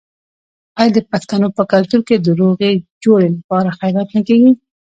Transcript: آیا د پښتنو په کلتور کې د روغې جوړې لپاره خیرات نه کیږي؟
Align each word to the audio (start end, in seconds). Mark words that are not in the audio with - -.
آیا 0.79 0.91
د 0.95 0.97
پښتنو 1.11 1.47
په 1.57 1.63
کلتور 1.71 2.01
کې 2.07 2.15
د 2.19 2.27
روغې 2.39 2.71
جوړې 3.03 3.27
لپاره 3.37 3.75
خیرات 3.77 4.09
نه 4.15 4.21
کیږي؟ 4.27 4.51